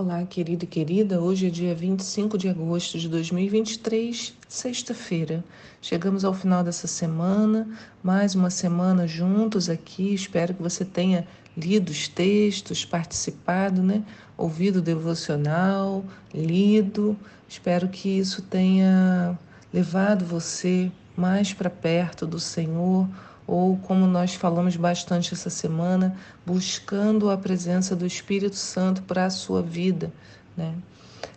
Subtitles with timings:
[0.00, 1.20] Olá, querido e querida.
[1.20, 5.44] Hoje é dia 25 de agosto de 2023, sexta-feira.
[5.82, 7.68] Chegamos ao final dessa semana,
[8.02, 10.14] mais uma semana juntos aqui.
[10.14, 14.02] Espero que você tenha lido os textos, participado, né?
[14.38, 17.14] Ouvido o devocional, lido.
[17.46, 19.38] Espero que isso tenha
[19.70, 23.06] levado você mais para perto do Senhor
[23.46, 29.30] ou como nós falamos bastante essa semana, buscando a presença do Espírito Santo para a
[29.30, 30.12] sua vida.
[30.56, 30.74] Né?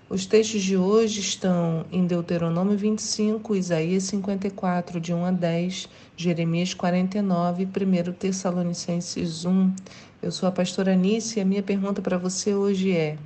[0.10, 6.74] Os textos de hoje estão em Deuteronômio 25, Isaías 54, de 1 a 10, Jeremias
[6.74, 9.74] 49 e 1 Tessalonicenses 1.
[10.22, 13.18] Eu sou a pastora Anice e a minha pergunta para você hoje é: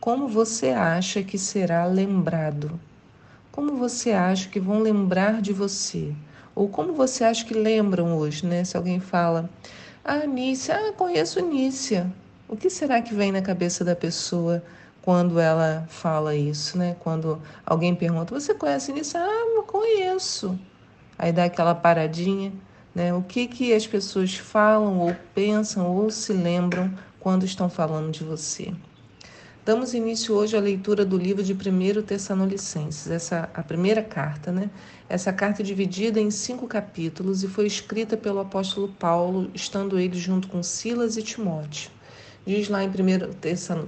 [0.00, 2.78] como você acha que será lembrado?
[3.50, 6.14] Como você acha que vão lembrar de você?
[6.58, 8.64] Ou como você acha que lembram hoje, né?
[8.64, 9.48] Se alguém fala,
[10.04, 12.12] ah, Nícia, ah, conheço Nícia.
[12.48, 14.60] O que será que vem na cabeça da pessoa
[15.00, 16.96] quando ela fala isso, né?
[16.98, 19.20] Quando alguém pergunta, você conhece Nícia?
[19.20, 20.58] Ah, eu conheço.
[21.16, 22.52] Aí dá aquela paradinha,
[22.92, 23.14] né?
[23.14, 28.24] O que, que as pessoas falam ou pensam ou se lembram quando estão falando de
[28.24, 28.74] você?
[29.68, 34.70] Damos início hoje à leitura do livro de 1 Tessalonicenses, essa a primeira carta, né?
[35.10, 40.18] Essa carta é dividida em cinco capítulos e foi escrita pelo apóstolo Paulo, estando ele
[40.18, 41.90] junto com Silas e Timóteo.
[42.46, 42.92] Diz lá em 1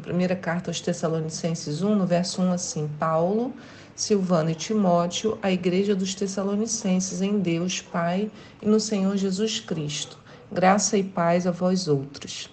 [0.03, 3.51] primeira carta aos Tessalonicenses 1, no verso 1 assim: Paulo,
[3.97, 10.19] Silvano e Timóteo, a igreja dos Tessalonicenses em Deus Pai e no Senhor Jesus Cristo.
[10.53, 12.51] Graça e paz a vós outros.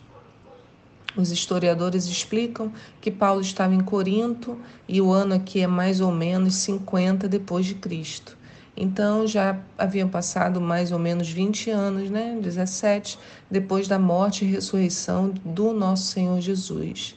[1.18, 4.56] Os historiadores explicam que Paulo estava em Corinto
[4.88, 8.38] e o ano aqui é mais ou menos 50 depois de Cristo.
[8.80, 12.38] Então já haviam passado mais ou menos 20 anos, né?
[12.40, 13.18] 17
[13.50, 17.16] depois da morte e ressurreição do nosso Senhor Jesus.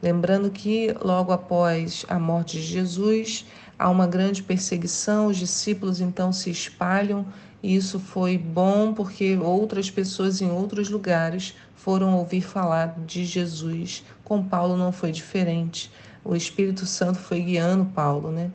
[0.00, 3.44] Lembrando que logo após a morte de Jesus,
[3.76, 7.26] há uma grande perseguição, os discípulos então se espalham
[7.62, 14.04] e isso foi bom porque outras pessoas em outros lugares foram ouvir falar de Jesus.
[14.24, 15.90] Com Paulo não foi diferente.
[16.24, 18.50] O Espírito Santo foi guiando Paulo, né?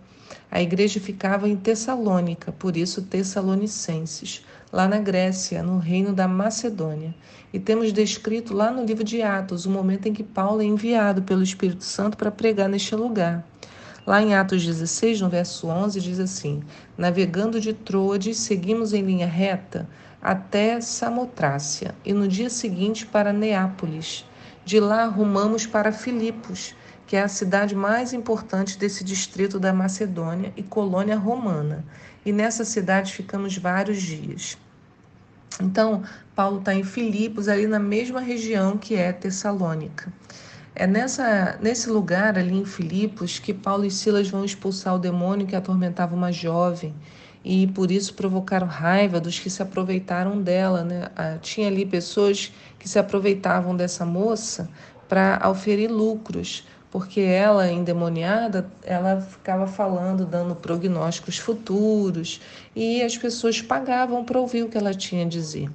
[0.50, 7.14] A igreja ficava em Tessalônica, por isso Tessalonicenses, lá na Grécia, no reino da Macedônia.
[7.52, 11.24] E temos descrito lá no livro de Atos o momento em que Paulo é enviado
[11.24, 13.46] pelo Espírito Santo para pregar neste lugar.
[14.06, 16.62] Lá em Atos 16, no verso 11, diz assim:
[16.96, 19.90] Navegando de Troade, seguimos em linha reta
[20.22, 24.26] até Samotrácia e no dia seguinte para Neápolis.
[24.64, 30.54] De lá rumamos para Filipos, que é a cidade mais importante desse distrito da Macedônia
[30.56, 31.84] e colônia romana.
[32.26, 34.58] E nessa cidade ficamos vários dias.
[35.62, 36.04] Então,
[36.36, 40.12] Paulo está em Filipos, ali na mesma região que é Tessalônica.
[40.78, 45.48] É nessa, nesse lugar ali em Filipos que Paulo e Silas vão expulsar o demônio
[45.48, 46.94] que atormentava uma jovem
[47.46, 50.84] e por isso provocaram raiva dos que se aproveitaram dela.
[50.84, 51.08] Né?
[51.16, 54.70] Ah, tinha ali pessoas que se aproveitavam dessa moça
[55.08, 62.42] para oferir lucros, porque ela, endemoniada, ela ficava falando, dando prognósticos futuros,
[62.76, 65.70] e as pessoas pagavam para ouvir o que ela tinha a dizer.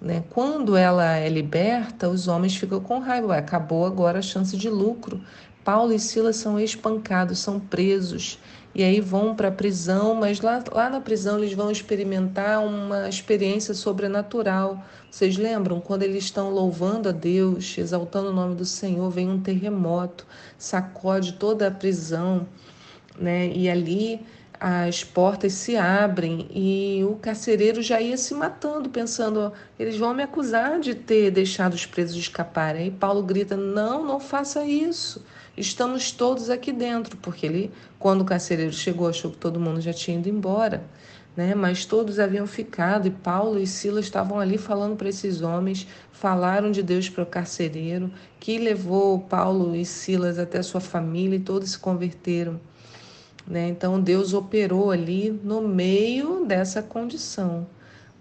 [0.00, 0.22] Né?
[0.30, 5.20] Quando ela é liberta, os homens ficam com raiva, acabou agora a chance de lucro.
[5.64, 8.38] Paulo e Silas são espancados, são presos
[8.76, 13.08] e aí vão para a prisão, mas lá, lá na prisão eles vão experimentar uma
[13.08, 14.84] experiência sobrenatural.
[15.10, 15.80] Vocês lembram?
[15.80, 20.26] Quando eles estão louvando a Deus, exaltando o nome do Senhor, vem um terremoto,
[20.58, 22.46] sacode toda a prisão,
[23.18, 23.48] né?
[23.48, 24.20] E ali
[24.60, 30.22] as portas se abrem e o carcereiro já ia se matando, pensando: eles vão me
[30.22, 32.82] acusar de ter deixado os presos escaparem.
[32.82, 35.24] Aí Paulo grita: não, não faça isso
[35.56, 39.92] estamos todos aqui dentro, porque ele, quando o carcereiro chegou, achou que todo mundo já
[39.92, 40.84] tinha ido embora,
[41.36, 41.54] né?
[41.54, 46.70] Mas todos haviam ficado e Paulo e Silas estavam ali falando para esses homens, falaram
[46.70, 51.70] de Deus para o carcereiro, que levou Paulo e Silas até sua família e todos
[51.70, 52.60] se converteram.
[53.46, 53.68] Né?
[53.68, 57.66] Então Deus operou ali no meio dessa condição.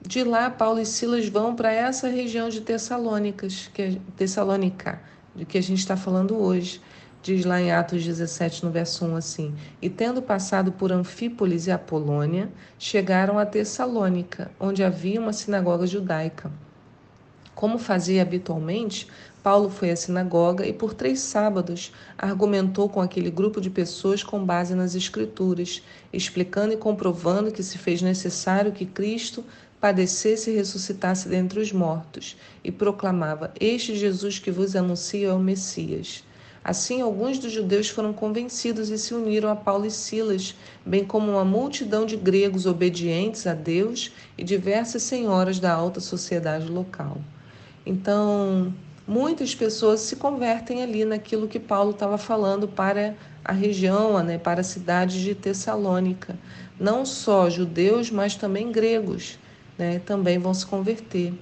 [0.02, 5.02] De lá, Paulo e Silas vão para essa região de Tessalônicas, que é, Tessalônica,
[5.36, 6.80] de que a gente está falando hoje.
[7.24, 11.72] Diz lá em Atos 17, no verso 1 assim: E tendo passado por Anfípolis e
[11.72, 16.52] Apolônia, chegaram a Tessalônica, onde havia uma sinagoga judaica.
[17.56, 19.08] Como fazia habitualmente,
[19.46, 24.44] Paulo foi à sinagoga e por três sábados argumentou com aquele grupo de pessoas com
[24.44, 29.46] base nas Escrituras, explicando e comprovando que se fez necessário que Cristo
[29.80, 35.38] padecesse e ressuscitasse dentre os mortos, e proclamava: Este Jesus que vos anuncio é o
[35.38, 36.24] Messias.
[36.64, 41.34] Assim, alguns dos judeus foram convencidos e se uniram a Paulo e Silas, bem como
[41.34, 47.20] uma multidão de gregos obedientes a Deus e diversas senhoras da alta sociedade local.
[47.86, 48.74] Então,
[49.08, 54.62] muitas pessoas se convertem ali naquilo que Paulo estava falando para a região, né, para
[54.62, 56.36] a cidade de Tessalônica.
[56.80, 59.38] Não só judeus, mas também gregos
[59.78, 61.34] né, também vão se converter.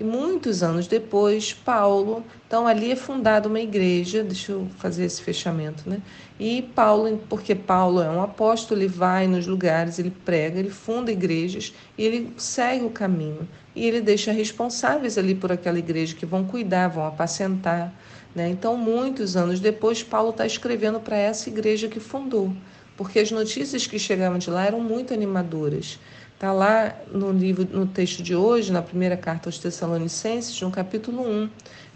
[0.00, 5.22] E muitos anos depois, Paulo, então ali é fundada uma igreja, deixa eu fazer esse
[5.22, 6.02] fechamento, né?
[6.40, 11.12] E Paulo, porque Paulo é um apóstolo, ele vai nos lugares, ele prega, ele funda
[11.12, 13.48] igrejas e ele segue o caminho.
[13.76, 17.94] E ele deixa responsáveis ali por aquela igreja que vão cuidar, vão apacentar.
[18.34, 18.48] Né?
[18.48, 22.52] Então, muitos anos depois, Paulo está escrevendo para essa igreja que fundou,
[22.96, 25.98] porque as notícias que chegavam de lá eram muito animadoras.
[26.42, 31.22] Está lá no livro, no texto de hoje, na primeira carta aos Tessalonicenses, no capítulo
[31.22, 31.48] 1,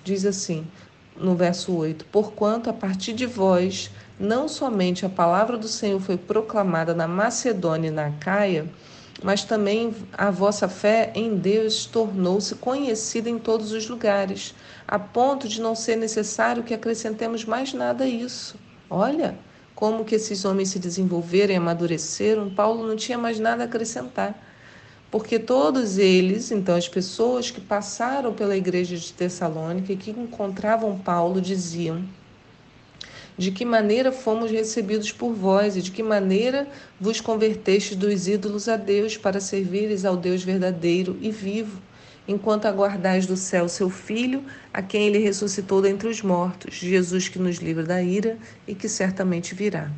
[0.05, 0.65] diz assim,
[1.17, 3.91] no verso 8: Porquanto a partir de vós,
[4.21, 8.69] não somente a palavra do Senhor foi proclamada na Macedônia e na Caia,
[9.21, 14.55] mas também a vossa fé em Deus tornou-se conhecida em todos os lugares,
[14.87, 18.55] a ponto de não ser necessário que acrescentemos mais nada a isso.
[18.89, 19.37] Olha,
[19.77, 24.35] como que esses homens se desenvolveram e amadureceram, Paulo não tinha mais nada a acrescentar.
[25.11, 30.99] Porque todos eles, então as pessoas que passaram pela igreja de Tessalônica e que encontravam
[30.99, 32.03] Paulo, diziam:
[33.37, 36.67] De que maneira fomos recebidos por vós e de que maneira
[36.99, 41.86] vos convertestes dos ídolos a Deus para servires ao Deus verdadeiro e vivo
[42.29, 47.39] enquanto aguardais do céu seu Filho, a quem ele ressuscitou dentre os mortos, Jesus que
[47.39, 48.37] nos livra da ira
[48.67, 49.91] e que certamente virá.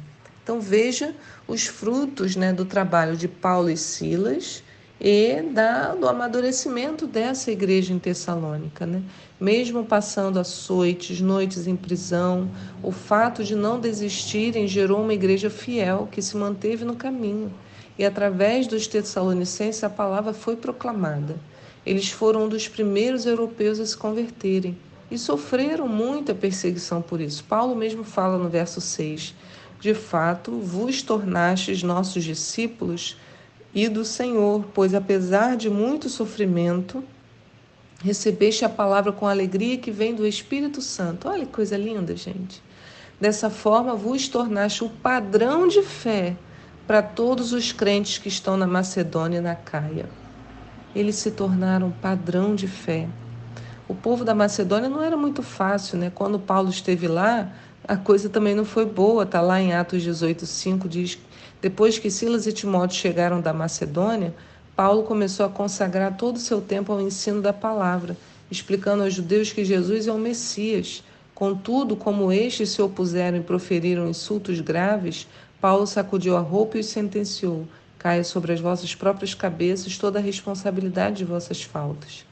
[0.42, 1.14] Então veja
[1.46, 4.62] os frutos né, do trabalho de Paulo e Silas
[5.00, 8.84] e da, do amadurecimento dessa igreja em Tessalônica.
[8.86, 9.02] Né?
[9.40, 12.50] Mesmo passando açoites, noites em prisão,
[12.82, 17.52] o fato de não desistirem gerou uma igreja fiel que se manteve no caminho.
[17.98, 21.36] E através dos Tessalonicenses a palavra foi proclamada.
[21.88, 24.76] Eles foram um dos primeiros europeus a se converterem
[25.10, 27.42] e sofreram muita perseguição por isso.
[27.44, 29.34] Paulo mesmo fala no verso 6:
[29.80, 33.16] De fato, vos tornastes nossos discípulos
[33.74, 37.02] e do Senhor, pois apesar de muito sofrimento,
[38.04, 41.26] recebeste a palavra com alegria que vem do Espírito Santo.
[41.26, 42.62] Olha que coisa linda, gente.
[43.18, 46.36] Dessa forma, vos tornaste o padrão de fé
[46.86, 50.27] para todos os crentes que estão na Macedônia e na Caia
[50.94, 53.08] eles se tornaram padrão de fé.
[53.88, 56.12] O povo da Macedônia não era muito fácil, né?
[56.14, 57.50] Quando Paulo esteve lá,
[57.86, 59.22] a coisa também não foi boa.
[59.22, 61.18] Está lá em Atos 18, 5, diz
[61.60, 64.32] depois que Silas e Timóteo chegaram da Macedônia,
[64.76, 68.16] Paulo começou a consagrar todo o seu tempo ao ensino da palavra,
[68.48, 71.02] explicando aos judeus que Jesus é o Messias.
[71.34, 75.26] Contudo, como estes se opuseram e proferiram insultos graves,
[75.60, 77.66] Paulo sacudiu a roupa e os sentenciou:
[77.98, 82.24] Caia sobre as vossas próprias cabeças toda a responsabilidade de vossas faltas.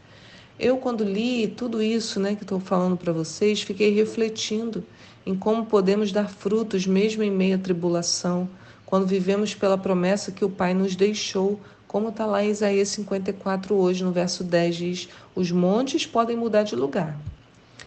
[0.59, 4.85] Eu, quando li tudo isso né, que estou falando para vocês, fiquei refletindo
[5.27, 8.49] em como podemos dar frutos mesmo em meio à tribulação,
[8.87, 13.75] quando vivemos pela promessa que o Pai nos deixou, como está lá em Isaías 54
[13.75, 17.19] hoje, no verso 10, diz: Os montes podem mudar de lugar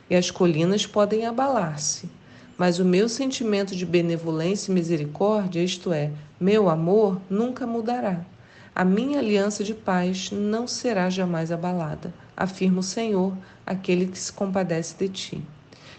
[0.09, 2.09] e as colinas podem abalar-se,
[2.57, 8.25] mas o meu sentimento de benevolência e misericórdia, isto é, meu amor, nunca mudará.
[8.73, 13.33] A minha aliança de paz não será jamais abalada, afirma o Senhor,
[13.65, 15.43] aquele que se compadece de ti.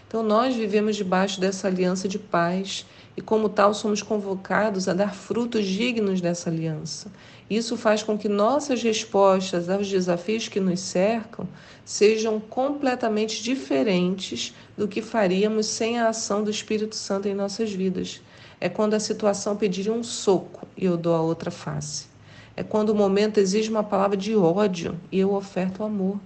[0.07, 5.13] Então, nós vivemos debaixo dessa aliança de paz e, como tal, somos convocados a dar
[5.13, 7.11] frutos dignos dessa aliança.
[7.49, 11.47] Isso faz com que nossas respostas aos desafios que nos cercam
[11.85, 18.21] sejam completamente diferentes do que faríamos sem a ação do Espírito Santo em nossas vidas.
[18.59, 22.07] É quando a situação pedir um soco e eu dou a outra face.
[22.55, 26.19] É quando o momento exige uma palavra de ódio e eu oferto amor.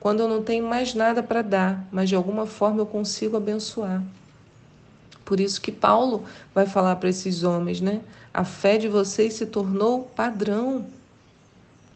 [0.00, 4.02] Quando eu não tenho mais nada para dar, mas de alguma forma eu consigo abençoar.
[5.24, 8.02] Por isso que Paulo vai falar para esses homens, né?
[8.32, 10.86] A fé de vocês se tornou padrão.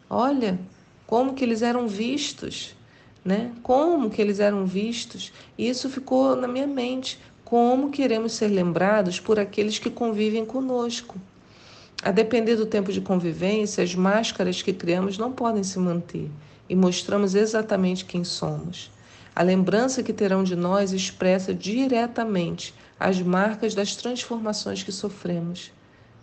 [0.09, 0.59] Olha
[1.05, 2.75] como que eles eram vistos,
[3.23, 3.51] né?
[3.61, 5.31] Como que eles eram vistos.
[5.57, 7.19] E isso ficou na minha mente.
[7.49, 11.19] Como queremos ser lembrados por aqueles que convivem conosco.
[12.03, 16.29] A depender do tempo de convivência, as máscaras que criamos não podem se manter
[16.69, 18.91] e mostramos exatamente quem somos.
[19.35, 25.71] A lembrança que terão de nós expressa diretamente as marcas das transformações que sofremos.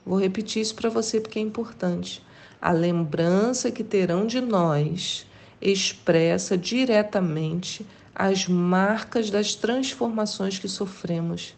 [0.06, 2.24] Vou repetir isso para você porque é importante.
[2.62, 5.26] A lembrança que terão de nós
[5.60, 7.84] expressa diretamente
[8.18, 11.54] as marcas das transformações que sofremos.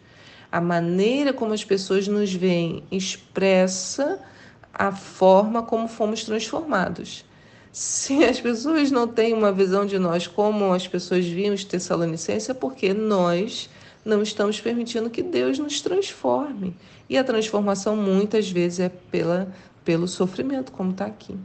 [0.50, 4.20] A maneira como as pessoas nos veem expressa
[4.74, 7.24] a forma como fomos transformados.
[7.70, 12.48] Se as pessoas não têm uma visão de nós como as pessoas viam os Tessalonicenses,
[12.48, 13.70] é porque nós
[14.04, 16.74] não estamos permitindo que Deus nos transforme.
[17.08, 21.36] E a transformação muitas vezes é pela, pelo sofrimento, como está aqui.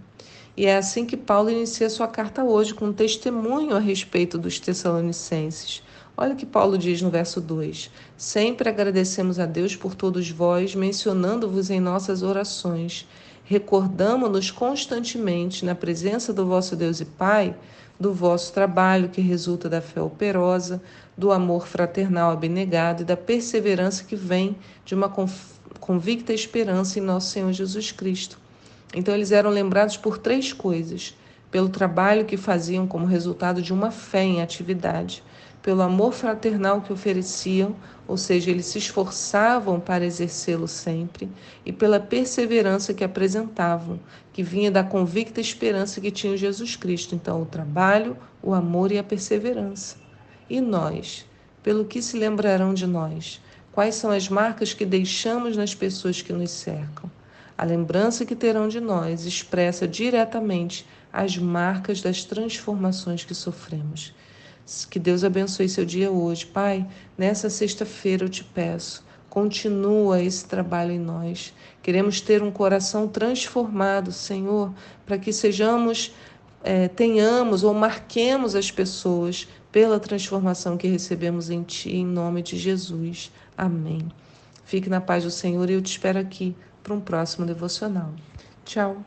[0.55, 4.59] E é assim que Paulo inicia sua carta hoje, com um testemunho a respeito dos
[4.59, 5.81] Tessalonicenses.
[6.15, 10.75] Olha o que Paulo diz no verso 2: Sempre agradecemos a Deus por todos vós,
[10.75, 13.07] mencionando-vos em nossas orações.
[13.43, 17.55] Recordamos-nos constantemente, na presença do vosso Deus e Pai,
[17.99, 20.79] do vosso trabalho que resulta da fé operosa,
[21.17, 24.55] do amor fraternal abnegado e da perseverança que vem
[24.85, 25.11] de uma
[25.79, 28.42] convicta esperança em nosso Senhor Jesus Cristo.
[28.93, 31.15] Então, eles eram lembrados por três coisas:
[31.49, 35.23] pelo trabalho que faziam como resultado de uma fé em atividade,
[35.61, 37.75] pelo amor fraternal que ofereciam,
[38.07, 41.29] ou seja, eles se esforçavam para exercê-lo sempre,
[41.65, 43.99] e pela perseverança que apresentavam,
[44.33, 47.15] que vinha da convicta esperança que tinha Jesus Cristo.
[47.15, 49.95] Então, o trabalho, o amor e a perseverança.
[50.49, 51.25] E nós?
[51.63, 53.41] Pelo que se lembrarão de nós?
[53.71, 57.09] Quais são as marcas que deixamos nas pessoas que nos cercam?
[57.57, 64.13] A lembrança que terão de nós expressa diretamente as marcas das transformações que sofremos.
[64.89, 66.45] Que Deus abençoe seu dia hoje.
[66.45, 71.53] Pai, nessa sexta-feira eu te peço, continua esse trabalho em nós.
[71.83, 74.73] Queremos ter um coração transformado, Senhor,
[75.05, 76.13] para que sejamos,
[76.63, 82.57] é, tenhamos ou marquemos as pessoas pela transformação que recebemos em Ti, em nome de
[82.57, 83.31] Jesus.
[83.55, 84.07] Amém.
[84.63, 88.13] Fique na paz do Senhor e eu te espero aqui para um próximo devocional.
[88.65, 89.03] Tchau!